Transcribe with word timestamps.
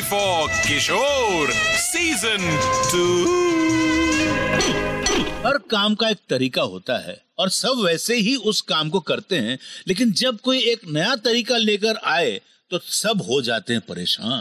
For 0.00 0.48
Kishore 0.64 1.52
Season 1.80 2.44
2 2.90 3.02
हर 5.46 5.58
काम 5.70 5.94
का 5.94 6.08
एक 6.08 6.18
तरीका 6.30 6.62
होता 6.62 6.98
है 6.98 7.16
और 7.38 7.48
सब 7.48 7.82
वैसे 7.84 8.16
ही 8.16 8.34
उस 8.36 8.60
काम 8.60 8.88
को 8.90 9.00
करते 9.00 9.36
हैं, 9.36 9.58
लेकिन 9.88 10.12
जब 10.12 10.40
कोई 10.40 10.58
एक 10.62 10.80
नया 10.88 11.14
तरीका 11.16 11.56
लेकर 11.56 11.98
आए 12.04 12.40
तो 12.70 12.78
सब 12.78 13.22
हो 13.22 13.40
जाते 13.42 13.72
हैं 13.72 13.82
परेशान। 13.88 14.40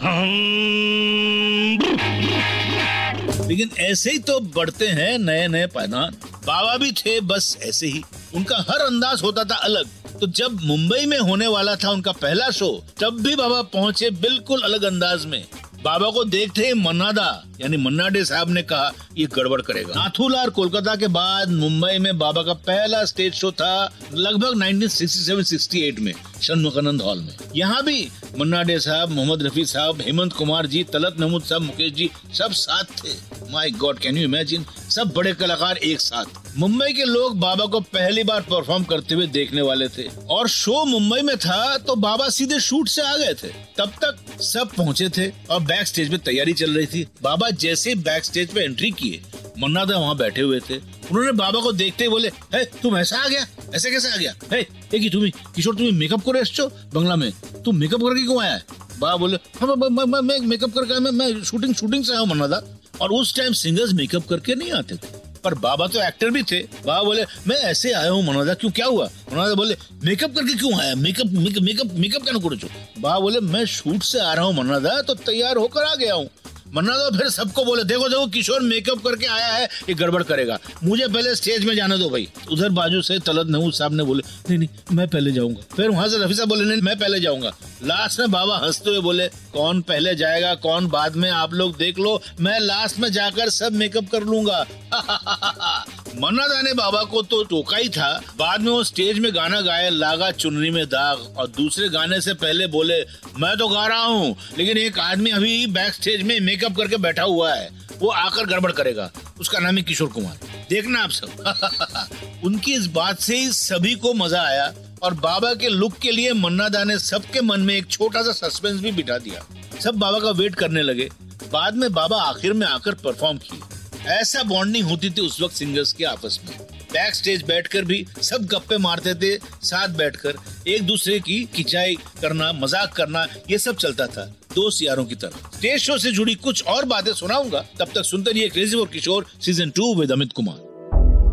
लेकिन 3.47 3.69
ऐसे 3.79 4.11
ही 4.11 4.19
तो 4.19 4.39
बढ़ते 4.55 4.87
हैं 4.87 5.17
नए 5.17 5.47
नए 5.47 5.67
पैदान 5.67 6.15
बाबा 6.47 6.77
भी 6.77 6.91
थे 6.91 7.19
बस 7.21 7.57
ऐसे 7.61 7.87
ही। 7.87 8.01
उनका 8.35 8.57
हर 8.69 8.81
अंदाज 8.81 9.21
होता 9.23 9.43
था 9.43 9.55
अलग। 9.55 9.89
तो 10.21 10.27
जब 10.27 10.61
मुंबई 10.63 11.05
में 11.05 11.19
होने 11.19 11.47
वाला 11.47 11.75
था 11.75 11.89
उनका 11.89 12.11
पहला 12.11 12.49
शो, 12.49 12.85
तब 13.01 13.21
भी 13.21 13.35
बाबा 13.35 13.61
पहुँचे 13.61 14.09
बिल्कुल 14.09 14.61
अलग 14.61 14.83
अंदाज 14.83 15.25
में। 15.25 15.45
बाबा 15.83 16.09
को 16.09 16.23
देखते 16.23 16.65
ही 16.67 16.73
मन्नादा, 16.73 17.43
यानी 17.61 17.77
मन्ना 17.77 18.07
डे 18.09 18.23
साहब 18.25 18.49
ने 18.49 18.61
कहा, 18.61 18.91
ये 19.17 19.25
गड़बड़ 19.25 19.61
करेगा। 19.61 19.93
नाथुलार 19.95 20.49
कोलकाता 20.49 20.95
के 20.95 21.07
बाद 21.07 21.49
मुंबई 21.49 21.97
में 21.97 22.17
बाबा 22.19 22.43
का 22.43 22.53
पहला 22.53 23.05
स्टेज 23.05 23.33
शो 23.33 23.51
था 23.51 23.93
लगभग 24.13 24.57
1967-68 24.57 25.99
में 25.99 26.13
शनमुखानंद 26.41 27.01
हॉल 27.01 27.19
में। 27.19 27.35
यहाँ 27.55 27.83
भी 27.83 28.09
मन्ना 28.37 28.63
डे 28.63 28.79
साहब, 28.79 29.09
मोहम्मद 29.09 29.43
रफी 29.43 29.65
साहब, 29.65 30.01
हेमंत 30.01 30.33
कुमार 30.33 30.65
जी, 30.65 30.83
तलत 30.83 31.15
महमूद 31.19 31.43
साहब, 31.43 31.61
मुकेश 31.61 31.93
जी 31.93 32.09
सब 32.33 32.51
साथ 32.51 32.83
थे। 32.83 33.38
My 33.49 33.69
god 33.69 33.99
can 33.99 34.17
you 34.17 34.23
imagine 34.23 34.65
सब 34.89 35.13
बड़े 35.15 35.33
कलाकार 35.33 35.77
एक 35.77 36.01
साथ। 36.01 36.25
मुंबई 36.57 36.93
के 36.93 37.03
लोग 37.03 37.39
बाबा 37.39 37.65
को 37.65 37.79
पहली 37.79 38.23
बार 38.23 38.41
परफॉर्म 38.41 38.83
करते 38.83 39.15
हुए 39.15 39.27
देखने 39.27 39.61
वाले 39.61 39.87
थे। 39.87 40.03
और 40.29 40.47
शो 40.47 40.85
मुंबई 40.85 41.21
में 41.21 41.37
था 41.37 41.77
तो 41.77 41.95
बाबा 41.95 42.29
सीधे 42.29 42.59
शूट 42.59 42.87
से 42.87 43.01
आ 43.01 43.15
गए 43.15 43.33
थे। 43.33 43.47
तब 43.47 43.93
तक 44.05 44.41
सब 44.41 44.69
पहुँचे 44.71 45.09
थे 45.09 45.31
और 45.49 45.61
बैक 45.61 45.87
स्टेज 45.87 46.09
में 46.09 46.19
तैयारी 46.19 46.53
चल 46.53 46.71
रही 46.71 46.85
थी। 46.85 47.07
बाबा 47.23 47.49
जैसे 47.49 47.95
बैक 47.95 48.25
स्टेज 48.25 48.49
पे 48.49 48.61
एंट्री 48.61 48.91
किए 48.91 49.21
मन्ना 49.59 49.85
दा 49.85 49.97
वहाँ 49.97 50.17
बैठे 50.17 50.41
हुए 50.41 50.59
थे। 50.59 50.77
उन्होंने 50.77 51.31
बाबा 51.31 51.61
को 51.61 51.71
देखते 51.71 52.03
ही 52.03 52.09
बोले, 52.09 52.31
है, 52.53 52.63
तुम 52.63 52.97
ऐसा 52.97 53.17
आ 53.17 53.27
गया? 53.27 53.47
ऐसे 53.75 53.91
कैसे 53.91 54.11
आ 54.11 54.15
गया? 54.15 54.35
है 54.53 54.63
तुम्हें 55.09 55.31
किशोर 55.55 55.75
तुम्हें 55.75 55.91
मेकअप 55.91 56.25
करे 56.25 56.39
एसছো 56.39 56.67
बंगला 56.67 57.15
में। 57.15 57.31
तुम 57.65 57.75
मेकअप 57.75 57.99
करके 57.99 58.21
क्यों 58.21 58.41
आया? 58.41 58.53
है 58.53 58.65
बाबा 58.99 59.15
बोले 59.15 59.35
हाँ 59.35 59.75
मैं- 60.21 60.41
मेकअप 60.41 60.69
करके 60.69 60.99
मैं 60.99 61.43
शूटिंग 61.43 61.75
शूटिंग 61.75 62.03
से 62.03 62.11
आया 62.11 62.19
हूँ 62.19 62.27
मन्ना 62.27 62.47
दा 62.47 62.78
और 63.01 63.11
उस 63.11 63.35
टाइम 63.35 63.53
सिंगर्स 63.53 63.93
मेकअप 63.93 64.27
करके 64.27 64.55
नहीं 64.55 64.71
आते 64.71 64.95
थे। 64.95 65.17
पर 65.43 65.53
बाबा 65.55 65.85
तो 65.87 65.99
एक्टर 65.99 66.29
भी 66.29 66.41
थे। 66.43 66.59
बाबा 66.59 67.03
बोले, 67.03 67.23
मैं 67.47 67.55
ऐसे 67.55 67.91
आया 67.91 68.09
हूँ 68.09 68.23
मनोजा 68.23 68.53
क्यों, 68.53 68.71
क्या 68.71 68.85
हुआ? 68.85 69.05
मनोजा 69.33 69.53
बोले 69.53 69.75
मेकअप 70.03 70.35
करके 70.35 70.53
क्यों 70.53 70.79
आया? 70.79 70.95
मेकअप 70.95 71.27
मेकअप 71.27 71.93
मेकअप 71.93 72.23
क्या 72.23 72.33
करो 72.33 72.49
बाबा 72.49 73.19
बोले, 73.19 73.39
मैं 73.39 73.65
शूट 73.65 74.03
से 74.03 74.19
आ 74.19 74.33
रहा 74.33 74.45
हूँ 74.45 74.53
मनोजा 74.55 75.01
तो 75.01 75.13
तैयार 75.15 75.57
होकर 75.57 75.83
आ 75.83 75.95
गया 75.95 76.13
हूँ। 76.13 76.29
मन्ना 76.73 76.93
दो, 76.97 77.17
फिर 77.17 77.29
सबको 77.29 77.65
बोले, 77.65 77.83
देखो 77.83 78.09
देखो, 78.09 78.27
किशोर 78.27 78.61
मेकअप 78.61 78.97
करके 78.97 79.25
आया 79.25 79.47
है, 79.47 79.65
ये 79.65 79.93
गड़बड़ 79.93 80.23
करेगा। 80.23 80.59
मुझे 80.83 81.07
पहले 81.07 81.35
स्टेज 81.35 81.65
में 81.65 81.75
जाने 81.75 81.97
दो 81.97 82.09
भाई। 82.09 82.29
उधर 82.51 82.69
बाजू 82.69 83.01
से 83.01 83.19
तलत 83.19 83.47
नहू 83.47 83.71
साहब 83.71 83.93
ने 83.93 84.03
बोले, 84.03 84.23
नहीं 84.49 84.59
नहीं, 84.59 84.95
मैं 84.95 85.07
पहले 85.07 85.31
जाऊँगा। 85.31 85.75
फिर 85.75 85.89
वहाँ 85.89 86.07
से 86.07 86.25
रफी 86.25 86.33
साहब 86.33 86.49
बोले, 86.49 86.65
नहीं 86.65 86.81
मैं 86.81 86.99
पहले 86.99 87.19
जाऊँगा। 87.19 87.51
लास्ट 87.83 88.19
में 88.19 88.31
बाबा 88.31 88.57
हँसते 88.57 88.89
हुए 88.89 88.99
बोले, 88.99 89.27
कौन 89.27 89.81
पहले 89.81 90.15
जाएगा, 90.15 90.55
कौन 90.55 90.87
बाद 90.87 91.15
में? 91.15 91.31
आप 91.31 91.53
लोग 91.53 91.77
देख 91.77 91.99
लो, 91.99 92.21
मैं 92.39 92.59
लास्ट 92.59 92.99
में 92.99 93.11
जाकर 93.11 93.49
सब 93.49 93.73
मेकअप 93.73 94.09
कर 94.11 94.23
लूँगा। 94.23 94.65
मन्ना 96.19 96.47
दा 96.47 96.61
ने 96.61 96.73
बाबा 96.73 97.03
को 97.03 97.21
तो 97.21 97.43
टोका 97.43 97.77
ही 97.77 97.89
था। 97.89 98.21
बाद 98.37 98.61
में 98.61 98.71
वो 98.71 98.83
स्टेज 98.83 99.19
में 99.19 99.35
गाना 99.35 99.61
गाए 99.61 99.89
लागा 99.89 100.31
चुनरी 100.31 100.69
में 100.69 100.85
दाग, 100.85 101.37
और 101.37 101.47
दूसरे 101.47 101.89
गाने 101.89 102.21
से 102.21 102.33
पहले 102.33 102.67
बोले, 102.67 103.01
मैं 103.37 103.57
तो 103.57 103.67
गा 103.67 103.87
रहा 103.87 104.03
हूँ, 104.03 104.35
लेकिन 104.57 104.77
एक 104.77 104.99
आदमी 104.99 105.31
अभी 105.31 105.67
बैक 105.67 105.93
स्टेज 105.93 106.21
में 106.21 106.39
मेकअप 106.39 106.75
करके 106.77 106.97
बैठा 106.97 107.23
हुआ 107.23 107.53
है। 107.53 107.69
वो 107.99 108.09
आकर 108.09 108.45
गड़बड़ 108.45 108.71
करेगा। 108.71 109.11
उसका 109.39 109.59
नाम 109.59 109.77
है 109.77 109.83
किशोर 109.83 110.07
कुमार। 110.07 110.39
देखना 110.69 111.03
आप 111.03 111.09
सब। 111.09 112.41
उनकी 112.45 112.73
इस 112.73 112.85
बात 112.85 113.19
से 113.19 113.37
ही 113.37 113.51
सभी 113.51 113.95
को 113.95 114.13
मज़ा 114.13 114.41
आया, 114.41 114.73
और 115.03 115.13
बाबा 115.13 115.53
के 115.53 115.69
लुक 115.69 115.97
के 115.97 116.11
लिए 116.11 116.33
मन्ना 116.33 116.69
दा 116.69 116.83
ने 116.83 116.99
सबके 116.99 117.41
मन 117.41 117.59
में 117.59 117.75
एक 117.75 117.87
छोटा 117.87 118.21
सा 118.21 118.31
सस्पेंस 118.31 118.81
भी 118.81 118.91
बिठा 118.91 119.17
दिया। 119.17 119.45
सब 119.79 119.95
बाबा 119.95 120.19
का 120.19 120.31
वेट 120.31 120.55
करने 120.55 120.81
लगे। 120.81 121.09
बाद 121.51 121.75
में 121.75 121.93
बाबा 121.93 122.21
आखिर 122.21 122.53
में 122.53 122.67
आकर 122.67 122.93
परफॉर्म 122.93 123.37
किए। 123.37 123.68
ऐसा 124.07 124.43
बॉन्डिंग 124.43 124.85
होती 124.85 125.09
थी 125.09 125.21
उस 125.21 125.41
वक्त 125.41 125.55
सिंगर्स 125.55 125.91
के 125.93 126.03
आपस 126.03 126.39
में। 126.45 126.57
बैक 126.93 127.15
स्टेज 127.15 127.43
बैठकर 127.43 127.85
भी 127.85 128.05
सब 128.21 128.45
गप्पे 128.45 128.77
मारते 128.77 129.13
थे, 129.15 129.35
साथ 129.63 129.87
बैठकर 129.87 130.35
एक 130.67 130.83
दूसरे 130.83 131.19
की 131.19 131.43
खिंचाई 131.55 131.95
करना, 132.21 132.51
मज़ाक 132.53 132.93
करना, 132.93 133.25
ये 133.51 133.57
सब 133.57 133.75
चलता 133.75 134.07
था, 134.07 134.25
दोस्त 134.55 134.83
यारों 134.83 135.05
की 135.05 135.15
तरह। 135.15 135.49
स्टेज 135.57 135.81
शो 135.81 135.97
से 135.97 136.11
जुड़ी 136.11 136.35
कुछ 136.37 136.63
और 136.65 136.85
बातें 136.85 137.13
सुनाऊँगा, 137.13 137.65
तब 137.79 137.91
तक 137.95 138.05
सुनते 138.05 138.31
रहिए 138.31 138.49
crazy 138.49 138.77
for 138.77 138.87
Kishore 138.87 139.25
season 139.41 139.69
two 139.69 139.93
with 139.95 140.11
Amit 140.11 140.33
Kumar 140.33 140.67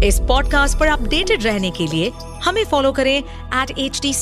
इस 0.05 0.19
पॉडकास्ट 0.21 0.79
पर 0.79 0.87
अपडेटेड 0.87 1.43
रहने 1.43 1.71
के 1.71 1.87
लिए 1.87 2.11
हमें 2.45 2.65
फॉलो 2.65 2.93
करें 2.93 3.17
एट 3.17 3.79
एच 3.79 4.01
टी 4.03 4.13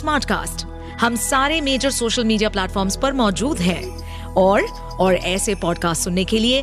हम 1.00 1.16
सारे 1.16 1.61
मेजर 1.61 1.91
सोशल 1.91 2.25
मीडिया 2.25 2.49
प्लेटफॉर्म्स 2.49 2.97
पर 3.03 3.12
मौजूद 3.12 3.59
हैं। 3.59 3.82
और 4.34 4.62
और 5.00 5.15
ऐसे 5.15 5.55
पॉडकास्ट 5.55 6.05
सुनने 6.05 6.25
के 6.25 6.38
लिए 6.38 6.62